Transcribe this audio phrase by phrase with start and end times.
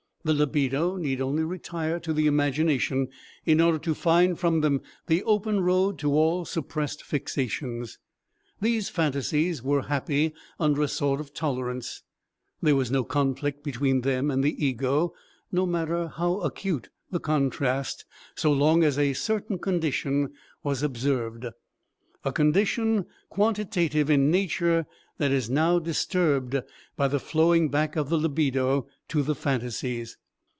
[0.23, 3.07] The libido need only retire to the imagination
[3.43, 7.97] in order to find from them the open road to all suppressed fixations.
[8.61, 12.03] These phantasies were happy under a sort of tolerance,
[12.61, 15.15] there was no conflict between them and the ego,
[15.51, 18.05] no matter how acute the contrast,
[18.35, 21.47] so long as a certain condition was observed
[22.23, 24.85] a condition quantitative in nature
[25.17, 26.55] that is now disturbed
[26.95, 30.17] by the flowing back of the libido to the phantasies.